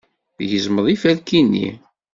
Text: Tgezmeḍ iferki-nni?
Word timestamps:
Tgezmeḍ 0.37 0.85
iferki-nni? 0.95 1.69